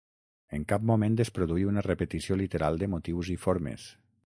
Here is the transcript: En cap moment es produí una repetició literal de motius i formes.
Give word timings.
En 0.57 0.63
cap 0.71 0.87
moment 0.91 1.17
es 1.25 1.31
produí 1.35 1.67
una 1.73 1.85
repetició 1.87 2.39
literal 2.41 2.83
de 2.85 2.91
motius 2.97 3.33
i 3.37 3.39
formes. 3.47 3.89